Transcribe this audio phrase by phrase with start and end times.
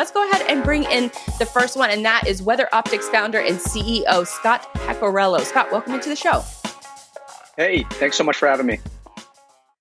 [0.00, 3.38] let's go ahead and bring in the first one, and that is Weather Optics founder
[3.38, 5.42] and CEO Scott Pecorello.
[5.42, 6.42] Scott, welcome into the show.
[7.58, 8.80] Hey, thanks so much for having me.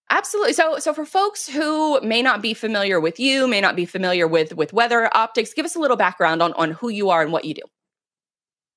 [0.09, 0.51] Absolutely.
[0.51, 4.27] So, so for folks who may not be familiar with you, may not be familiar
[4.27, 7.31] with with Weather Optics, give us a little background on on who you are and
[7.31, 7.61] what you do.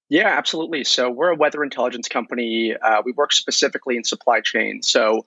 [0.09, 0.84] Yeah, absolutely.
[0.84, 2.77] So we're a weather intelligence company.
[2.77, 4.80] Uh, we work specifically in supply chain.
[4.83, 5.27] So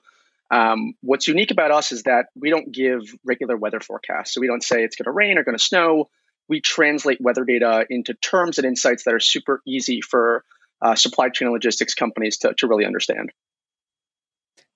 [0.52, 4.34] um, what's unique about us is that we don't give regular weather forecasts.
[4.34, 6.10] So we don't say it's going to rain or going to snow.
[6.48, 10.44] We translate weather data into terms and insights that are super easy for
[10.82, 13.32] uh, supply chain and logistics companies to, to really understand.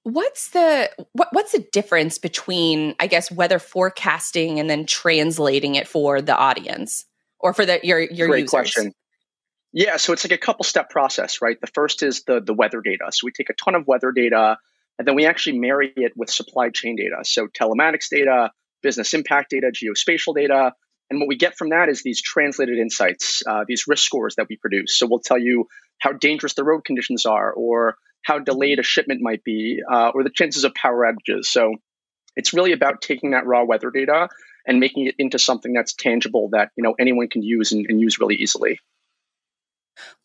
[0.03, 5.87] What's the what, what's the difference between I guess weather forecasting and then translating it
[5.87, 7.05] for the audience
[7.37, 8.49] or for the your your Great users?
[8.49, 8.93] question.
[9.71, 11.59] Yeah, so it's like a couple step process, right?
[11.61, 13.09] The first is the the weather data.
[13.11, 14.57] So we take a ton of weather data
[14.99, 17.23] and then we actually marry it with supply chain data.
[17.23, 18.51] So telematics data,
[18.83, 20.73] business impact data, geospatial data.
[21.09, 24.47] And what we get from that is these translated insights, uh, these risk scores that
[24.49, 24.99] we produce.
[24.99, 25.67] So we'll tell you
[25.99, 30.23] how dangerous the road conditions are, or how delayed a shipment might be, uh, or
[30.23, 31.45] the chances of power outages.
[31.45, 31.75] So
[32.35, 34.27] it's really about taking that raw weather data
[34.67, 38.01] and making it into something that's tangible that you know anyone can use and, and
[38.01, 38.79] use really easily.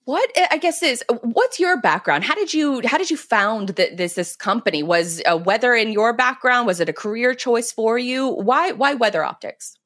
[0.06, 2.24] What I guess is what's your background?
[2.24, 4.82] How did you how did you found that this this company?
[4.82, 6.66] Was uh, weather in your background?
[6.66, 8.28] Was it a career choice for you?
[8.28, 9.78] Why why weather optics?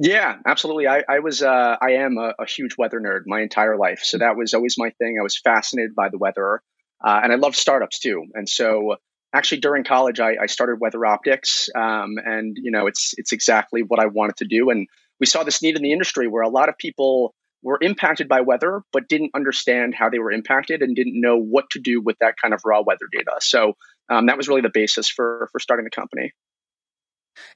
[0.00, 0.86] Yeah, absolutely.
[0.86, 4.18] I, I was uh, I am a, a, huge weather nerd my entire life, so
[4.18, 5.16] that was always my thing.
[5.18, 6.62] I was fascinated by the weather,
[7.04, 8.24] uh, and I love startups too.
[8.34, 8.96] And so,
[9.34, 13.82] actually, during college, I, I started Weather Optics, um, and you know, it's it's exactly
[13.82, 14.70] what I wanted to do.
[14.70, 14.86] And
[15.18, 18.40] we saw this need in the industry where a lot of people were impacted by
[18.40, 22.16] weather, but didn't understand how they were impacted and didn't know what to do with
[22.20, 23.36] that kind of raw weather data.
[23.40, 23.74] So
[24.08, 26.32] um, that was really the basis for for starting the company.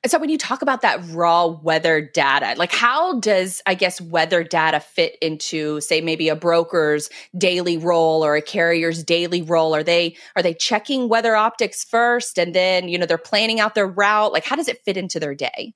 [0.02, 4.00] And so when you talk about that raw weather data, like how does I guess
[4.00, 9.74] weather data fit into say maybe a broker's daily role or a carrier's daily role?
[9.74, 13.74] Are they are they checking weather optics first and then, you know, they're planning out
[13.74, 14.32] their route?
[14.32, 15.74] Like how does it fit into their day?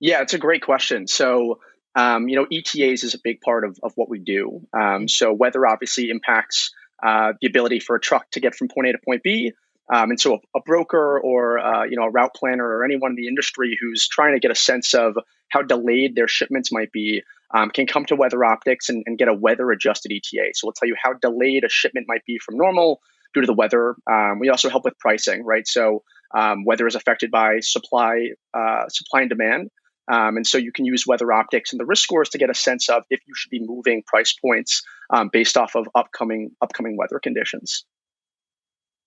[0.00, 1.06] Yeah, it's a great question.
[1.08, 1.60] So
[1.94, 4.66] um, you know, ETAs is a big part of, of what we do.
[4.72, 6.72] Um, so weather obviously impacts
[7.02, 9.52] uh, the ability for a truck to get from point A to point B.
[9.92, 13.12] Um, and so a, a broker or uh, you know a route planner or anyone
[13.12, 15.16] in the industry who's trying to get a sense of
[15.48, 17.22] how delayed their shipments might be
[17.54, 20.50] um, can come to Weather Optics and, and, get a weather adjusted ETA.
[20.52, 23.00] So we'll tell you how delayed a shipment might be from normal
[23.32, 23.96] due to the weather.
[24.10, 25.66] Um, we also help with pricing, right?
[25.66, 26.02] So
[26.36, 29.70] um, weather is affected by supply, uh, supply and demand.
[30.10, 32.54] Um, and so you can use weather optics and the risk scores to get a
[32.54, 36.96] sense of if you should be moving price points um, based off of upcoming upcoming
[36.96, 37.84] weather conditions.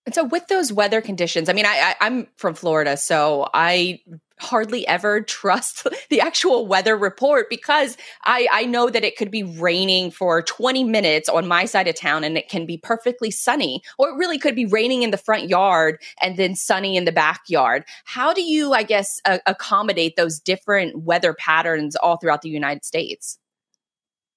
[0.04, 4.00] And so, with those weather conditions, I mean, I, I, am from Florida, so I
[4.42, 9.42] hardly ever trust the actual weather report because I, I know that it could be
[9.42, 13.82] raining for 20 minutes on my side of town and it can be perfectly sunny,
[13.98, 17.12] or it really could be raining in the front yard and then sunny in the
[17.12, 17.84] backyard.
[18.04, 22.84] How do you, I guess, uh, accommodate those different weather patterns all throughout the United
[22.84, 23.38] States?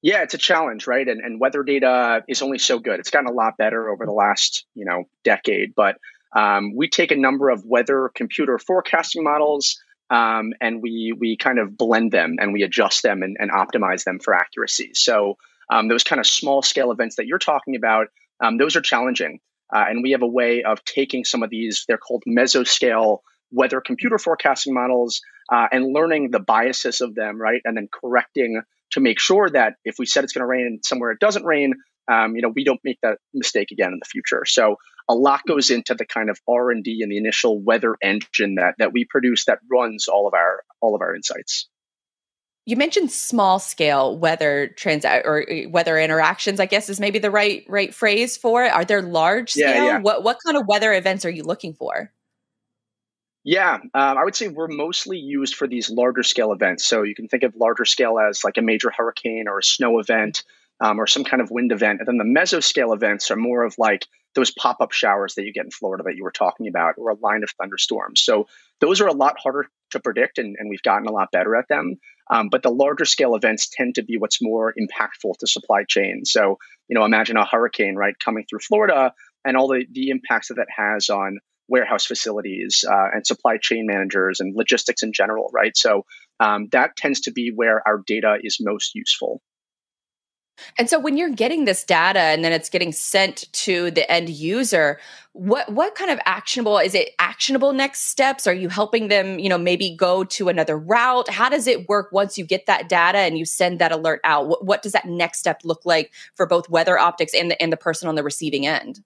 [0.02, 1.08] Yeah, it's a challenge, right?
[1.08, 3.00] And, and weather data is only so good.
[3.00, 5.74] It's gotten a lot better over the last, you know, decade.
[5.74, 5.98] But
[6.36, 9.80] um, we take a number of weather computer forecasting models
[10.10, 14.04] um, and we we kind of blend them and we adjust them and, and optimize
[14.04, 14.92] them for accuracy.
[14.94, 15.38] So
[15.70, 18.08] um, those kind of small scale events that you're talking about,
[18.40, 19.40] um, those are challenging.
[19.74, 23.20] Uh, and we have a way of taking some of these, they're called mesoscale
[23.52, 25.22] weather computer forecasting models,
[25.52, 27.62] uh, and learning the biases of them, right?
[27.64, 28.62] And then correcting
[28.92, 31.74] to make sure that if we said it's going to rain somewhere it doesn't rain,
[32.08, 34.44] um, you know, we don't make that mistake again in the future.
[34.46, 34.78] So
[35.08, 38.56] a lot goes into the kind of R and D and the initial weather engine
[38.56, 41.68] that that we produce that runs all of our all of our insights.
[42.68, 46.60] You mentioned small scale weather trans or uh, weather interactions.
[46.60, 48.72] I guess is maybe the right right phrase for it.
[48.74, 49.70] Are there large scale?
[49.70, 50.00] Yeah, yeah.
[50.00, 52.12] What what kind of weather events are you looking for?
[53.48, 56.84] Yeah, um, I would say we're mostly used for these larger scale events.
[56.84, 60.00] So you can think of larger scale as like a major hurricane or a snow
[60.00, 60.44] event
[60.82, 62.00] um, or some kind of wind event.
[62.00, 65.54] And then the mesoscale events are more of like those pop up showers that you
[65.54, 68.22] get in Florida that you were talking about, or a line of thunderstorms.
[68.22, 68.48] So
[68.82, 71.68] those are a lot harder to predict, and, and we've gotten a lot better at
[71.70, 71.96] them.
[72.30, 76.26] Um, but the larger scale events tend to be what's more impactful to supply chain.
[76.26, 76.58] So,
[76.88, 79.14] you know, imagine a hurricane, right, coming through Florida
[79.46, 81.38] and all the, the impacts that that has on
[81.68, 85.78] warehouse facilities uh, and supply chain managers and logistics in general, right?
[85.78, 86.06] So
[86.40, 89.42] um, that tends to be where our data is most useful.
[90.78, 94.30] And so when you're getting this data and then it's getting sent to the end
[94.30, 95.00] user,
[95.34, 98.48] what what kind of actionable is it actionable next steps?
[98.48, 101.30] Are you helping them, you know, maybe go to another route?
[101.30, 104.48] How does it work once you get that data and you send that alert out?
[104.48, 107.72] What, what does that next step look like for both weather optics and the and
[107.72, 109.02] the person on the receiving end?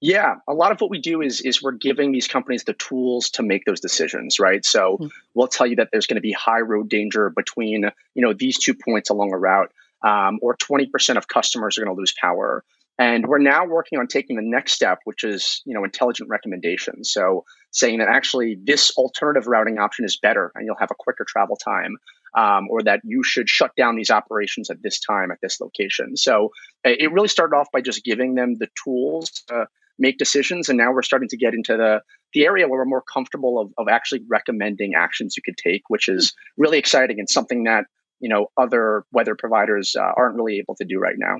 [0.00, 3.30] Yeah, a lot of what we do is is we're giving these companies the tools
[3.30, 4.64] to make those decisions, right?
[4.64, 5.06] So mm-hmm.
[5.32, 8.58] we'll tell you that there's going to be high road danger between, you know, these
[8.58, 9.72] two points along a route
[10.04, 12.62] um, or 20% of customers are going to lose power.
[12.98, 17.10] And we're now working on taking the next step, which is you know intelligent recommendations.
[17.12, 21.24] So saying that actually this alternative routing option is better, and you'll have a quicker
[21.26, 21.96] travel time,
[22.36, 26.16] um, or that you should shut down these operations at this time at this location.
[26.16, 26.50] So
[26.84, 29.66] it really started off by just giving them the tools to
[29.98, 32.00] make decisions, and now we're starting to get into the
[32.32, 36.08] the area where we're more comfortable of, of actually recommending actions you could take, which
[36.08, 37.86] is really exciting and something that
[38.20, 41.36] you know other weather providers uh, aren't really able to do right now.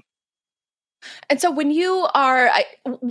[1.28, 2.50] And so, when you are,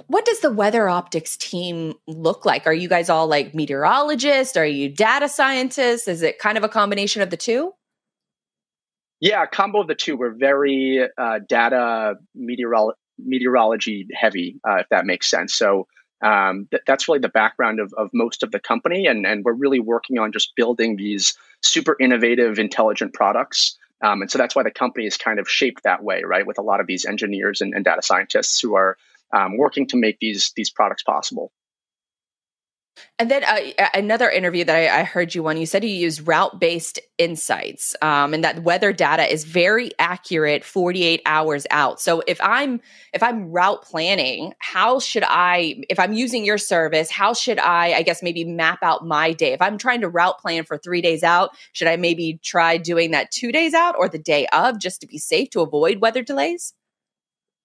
[0.07, 2.65] what does the weather optics team look like?
[2.65, 4.57] Are you guys all like meteorologists?
[4.57, 6.07] Are you data scientists?
[6.07, 7.74] Is it kind of a combination of the two?
[9.19, 10.18] Yeah, combo of the two.
[10.18, 15.54] We're very uh, data meteorolo- meteorology heavy, uh, if that makes sense.
[15.54, 15.88] So
[16.21, 19.54] um, th- that's really the background of, of most of the company, and and we're
[19.54, 23.77] really working on just building these super innovative, intelligent products.
[24.01, 26.45] Um, and so that's why the company is kind of shaped that way, right?
[26.45, 28.98] With a lot of these engineers and, and data scientists who are
[29.33, 31.51] um, working to make these these products possible.
[33.18, 36.22] And then uh, another interview that I, I, heard you on, you said you use
[36.22, 42.00] route based insights, um, and that weather data is very accurate 48 hours out.
[42.00, 42.81] So if I'm
[43.13, 47.94] if I'm route planning, how should I, if I'm using your service, how should I,
[47.94, 49.54] I guess maybe map out my day?
[49.54, 53.12] If I'm trying to route plan for three days out, should I maybe try doing
[53.12, 56.24] that two days out or the day of just to be safe to avoid weather
[56.24, 56.74] delays?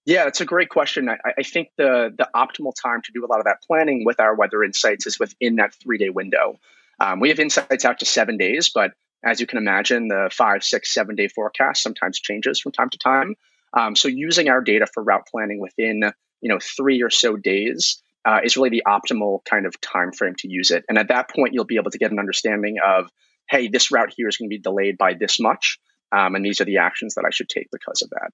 [0.05, 1.09] Yeah, it's a great question.
[1.09, 4.19] I, I, think the the optimal time to do a lot of that planning with
[4.19, 6.59] our weather insights is within that three day window.
[6.99, 8.91] Um, we have insights out to seven days, but
[9.23, 12.97] as you can imagine, the five, six, seven day forecast sometimes changes from time to
[12.97, 13.35] time.
[13.77, 16.11] Um, so using our data for route planning within
[16.41, 20.35] you know three or so days uh, is really the optimal kind of time frame
[20.39, 20.85] to use it.
[20.89, 23.09] And at that point, you'll be able to get an understanding of,
[23.49, 25.79] hey, this route here is going to be delayed by this much,
[26.11, 28.31] um, and these are the actions that I should take because of that.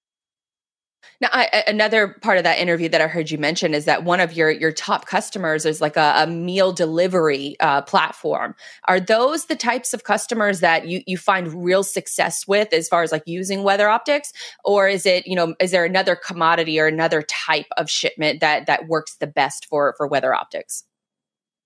[1.22, 4.20] Now, I, another part of that interview that I heard you mention is that one
[4.20, 8.56] of your your top customers is like a, a meal delivery uh, platform.
[8.88, 13.04] Are those the types of customers that you you find real success with as far
[13.04, 16.88] as like using weather optics, or is it you know is there another commodity or
[16.88, 20.84] another type of shipment that that works the best for for weather optics?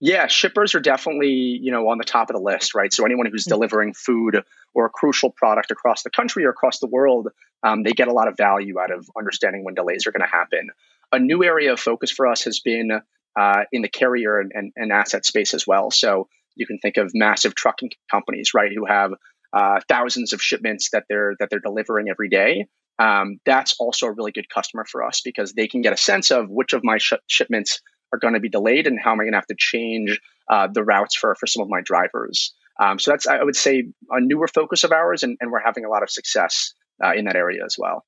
[0.01, 2.91] Yeah, shippers are definitely, you know, on the top of the list, right?
[2.93, 3.55] So anyone who's mm-hmm.
[3.55, 4.43] delivering food
[4.73, 7.29] or a crucial product across the country or across the world,
[7.63, 10.27] um, they get a lot of value out of understanding when delays are going to
[10.27, 10.69] happen.
[11.11, 12.91] A new area of focus for us has been
[13.37, 15.91] uh, in the carrier and, and, and, asset space as well.
[15.91, 19.11] So you can think of massive trucking companies, right, who have
[19.53, 22.65] uh, thousands of shipments that they're that they're delivering every day.
[22.99, 26.31] Um, that's also a really good customer for us because they can get a sense
[26.31, 29.23] of which of my sh- shipments are going to be delayed and how am I
[29.23, 30.19] going to have to change
[30.49, 32.53] uh, the routes for, for some of my drivers.
[32.79, 35.85] Um, so that's, I would say, a newer focus of ours, and, and we're having
[35.85, 36.73] a lot of success
[37.03, 38.05] uh, in that area as well.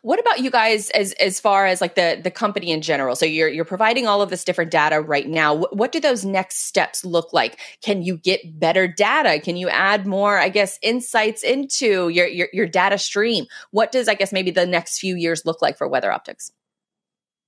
[0.00, 3.14] What about you guys as as far as like the the company in general?
[3.14, 5.54] So you're you're providing all of this different data right now.
[5.54, 7.58] What, what do those next steps look like?
[7.82, 9.38] Can you get better data?
[9.38, 13.44] Can you add more, I guess, insights into your your, your data stream?
[13.70, 16.52] What does I guess maybe the next few years look like for Weather Optics?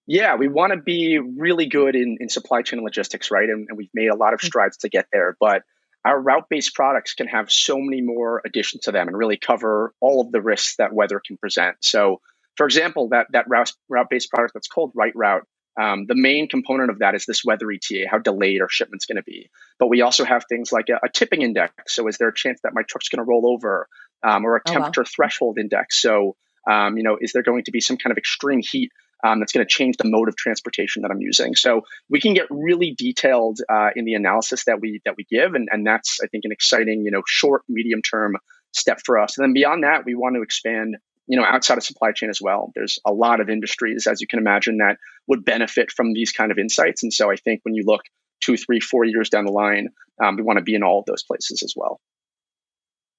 [0.06, 3.48] Yeah, we want to be really good in, in supply chain logistics, right?
[3.48, 4.46] And, and we've made a lot of mm.
[4.46, 5.36] strides to get there.
[5.38, 5.64] But
[6.04, 9.92] our route based products can have so many more additions to them and really cover
[10.00, 11.76] all of the risks that weather can present.
[11.80, 12.20] So,
[12.56, 15.46] for example, that, that route based product that's called Right Route,
[15.80, 19.16] um, the main component of that is this weather ETA, how delayed our shipment's going
[19.16, 19.48] to be.
[19.78, 21.94] But we also have things like a, a, tipping index.
[21.94, 23.88] So, is there a chance that my truck's going to roll over?
[24.20, 25.12] Um, or a temperature oh, wow.
[25.14, 26.02] threshold index.
[26.02, 26.34] So,
[26.68, 28.90] um, you know, is there going to be some kind of extreme heat
[29.24, 31.54] um, that's going to change the mode of transportation that I'm using.
[31.54, 35.54] So we can get really detailed uh, in the analysis that we that we give,
[35.54, 38.36] and, and that's I think an exciting you know short medium term
[38.72, 39.38] step for us.
[39.38, 40.96] And then beyond that, we want to expand
[41.26, 42.72] you know outside of supply chain as well.
[42.74, 46.52] There's a lot of industries, as you can imagine, that would benefit from these kind
[46.52, 47.02] of insights.
[47.02, 48.02] And so I think when you look
[48.40, 49.88] two, three, four years down the line,
[50.22, 52.00] um, we want to be in all of those places as well.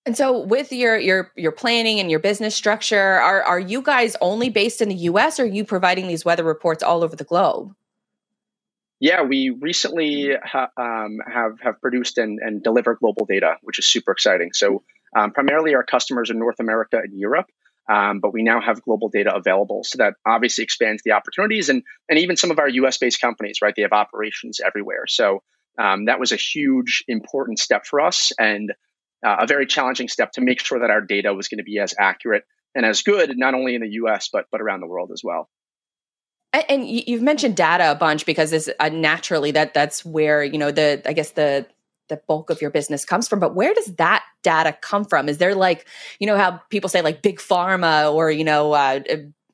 [0.06, 4.16] And so with your your your planning and your business structure, are are you guys
[4.22, 7.24] only based in the US or are you providing these weather reports all over the
[7.24, 7.74] globe?
[9.00, 13.88] Yeah, we recently ha- um, have have produced and, and delivered global data, which is
[13.88, 14.52] super exciting.
[14.54, 14.84] So
[15.16, 17.48] um, primarily our customers in North America and Europe,
[17.90, 19.84] Um, but we now have global data available.
[19.84, 23.60] So that obviously expands the opportunities and, and even some of our US based companies,
[23.64, 23.74] right?
[23.76, 25.08] They have operations everywhere.
[25.08, 25.42] So
[25.80, 28.74] um, that was a huge, important step for us and
[29.26, 31.80] uh, a very challenging step to make sure that our data was going to be
[31.80, 32.44] as accurate
[32.76, 35.50] and as good, not only in the US, but, but around the world as well.
[36.68, 40.72] And you've mentioned data a bunch because this uh, naturally that that's where you know
[40.72, 41.68] the I guess the
[42.08, 45.38] the bulk of your business comes from but where does that data come from is
[45.38, 45.86] there like
[46.20, 49.00] you know how people say like big pharma or you know uh,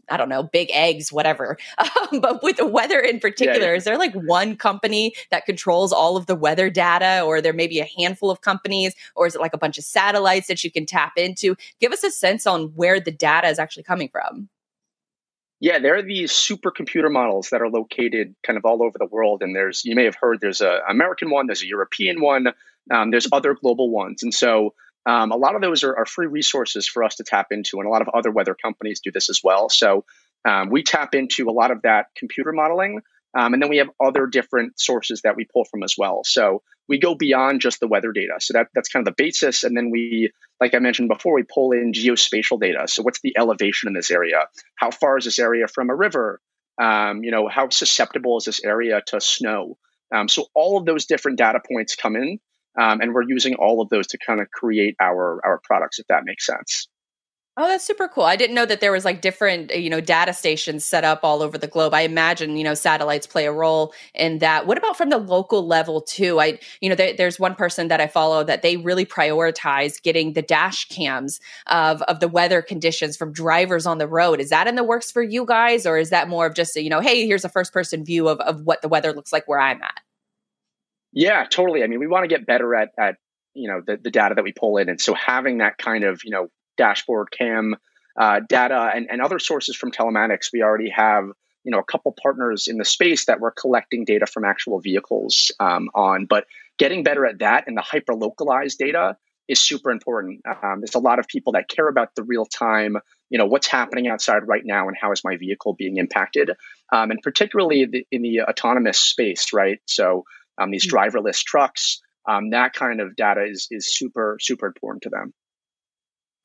[0.09, 1.57] I don't know, big eggs, whatever.
[2.11, 3.77] Um, but with the weather in particular, yeah, yeah.
[3.77, 7.67] is there like one company that controls all of the weather data, or there may
[7.67, 10.71] be a handful of companies, or is it like a bunch of satellites that you
[10.71, 11.55] can tap into?
[11.79, 14.49] Give us a sense on where the data is actually coming from.
[15.59, 19.41] Yeah, there are these supercomputer models that are located kind of all over the world.
[19.41, 22.47] And there's, you may have heard, there's an American one, there's a European one,
[22.91, 24.21] um, there's other global ones.
[24.21, 24.73] And so
[25.05, 27.77] um, a lot of those are, are, free resources for us to tap into.
[27.77, 29.69] And a lot of other weather companies do this as well.
[29.69, 30.03] So
[30.47, 33.01] um, we tap into a lot of that computer modeling.
[33.37, 36.21] Um, and then we have other different sources that we pull from as well.
[36.23, 38.35] So we go beyond just the weather data.
[38.39, 39.63] So that, that's kind of the basis.
[39.63, 40.31] And then we,
[40.61, 42.87] like I mentioned before, we pull in geospatial data.
[42.87, 44.45] So what's the elevation in this area?
[44.75, 46.39] How far is this area from a river?
[46.81, 49.77] Um, you know, how susceptible is this area to snow?
[50.13, 52.39] Um, so all of those different data points come in,
[52.79, 56.07] um, and we're using all of those to kind of create our our products, if
[56.07, 56.87] that makes sense.
[57.57, 58.25] Oh, that's super cool.
[58.25, 61.41] I didn't know that there was like different, you know, data stations set up all
[61.41, 61.93] over the globe.
[61.93, 64.67] I imagine, you know, satellites play a role in that.
[64.67, 66.41] What about from the local level too?
[66.41, 70.33] I, you know, there, there's one person that I follow that they really prioritize getting
[70.33, 74.41] the dash cams of of the weather conditions from drivers on the road.
[74.41, 76.83] Is that in the works for you guys, or is that more of just, a,
[76.83, 79.47] you know, hey, here's a first person view of of what the weather looks like
[79.47, 80.01] where I'm at?
[81.15, 81.81] Yeah, totally.
[81.83, 83.15] I mean, we want to get better at at
[83.55, 86.21] you know the, the data that we pull in and so having that kind of
[86.25, 87.75] you know dashboard cam
[88.19, 90.49] uh, data and, and other sources from telematics.
[90.51, 91.23] We already have
[91.63, 95.51] you know a couple partners in the space that we're collecting data from actual vehicles
[95.59, 96.45] um, on, but
[96.77, 99.15] getting better at that and the hyper localized data
[99.47, 100.41] is super important.
[100.45, 102.97] Um, there's a lot of people that care about the real time,
[103.29, 106.49] you know, what's happening outside right now and how is my vehicle being impacted,
[106.91, 109.79] um, and particularly the, in the autonomous space, right?
[109.85, 110.25] So
[110.57, 110.95] um, these hmm.
[110.95, 115.33] driverless trucks, um, that kind of data is is super super important to them.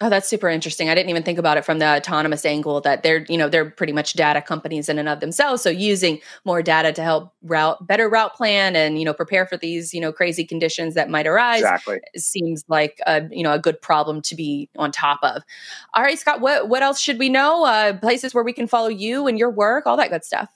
[0.02, 0.88] Oh, that's super interesting.
[0.88, 3.68] I didn't even think about it from the autonomous angle that they're, you know, they're
[3.68, 5.60] pretty much data companies in and of themselves.
[5.60, 9.58] So using more data to help route better route plan and, you know, prepare for
[9.58, 12.00] these, you know, crazy conditions that might arise exactly.
[12.16, 15.42] seems like a, you know, a good problem to be on top of.
[15.92, 17.66] All right, Scott, what what else should we know?
[17.66, 20.48] Uh, places where we can follow you and your work, all that good stuff.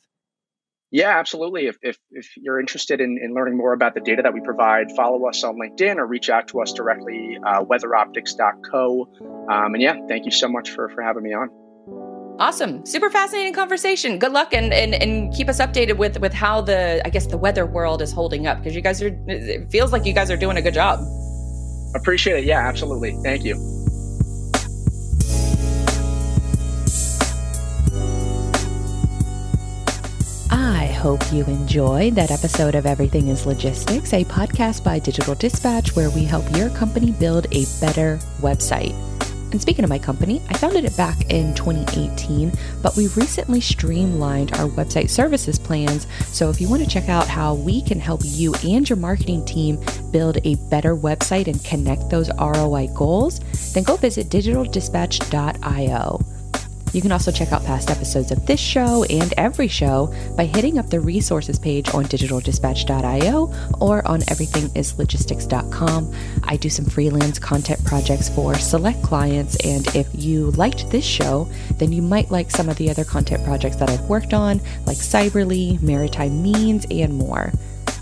[0.95, 1.67] Yeah, absolutely.
[1.67, 4.93] If, if, if you're interested in, in, learning more about the data that we provide,
[4.93, 9.09] follow us on LinkedIn or reach out to us directly, uh, weatheroptics.co.
[9.51, 11.51] Um, and yeah, thank you so much for, for having me on.
[12.39, 12.87] Awesome.
[12.87, 14.21] Super fascinating conversation.
[14.21, 17.39] Good luck and, and, and keep us updated with, with how the, I guess, the
[17.39, 20.37] weather world is holding up because you guys are, it feels like you guys are
[20.37, 21.01] doing a good job.
[21.97, 22.45] Appreciate it.
[22.45, 23.19] Yeah, absolutely.
[23.25, 23.57] Thank you.
[31.05, 36.09] Hope you enjoyed that episode of Everything is Logistics, a podcast by Digital Dispatch where
[36.09, 38.95] we help your company build a better website.
[39.53, 44.55] And speaking of my company, I founded it back in 2018, but we recently streamlined
[44.55, 46.07] our website services plans.
[46.29, 49.45] So if you want to check out how we can help you and your marketing
[49.45, 53.41] team build a better website and connect those ROI goals,
[53.75, 56.34] then go visit digitaldispatch.io.
[56.95, 60.79] You can also check out past episodes of this show and every show by hitting
[60.79, 66.15] up the resources page on digitaldispatch.io or on everythingislogistics.com.
[66.45, 71.51] I do some freelance content projects for select clients, and if you liked this show,
[71.79, 74.99] then you might like some of the other content projects that I've worked on, like
[74.99, 77.53] Cyberly, Maritime Means, and more.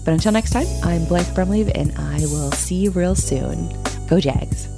[0.05, 3.75] But until next time, I'm Blythe Brumleve, and I will see you real soon.
[4.07, 4.69] Go Jags!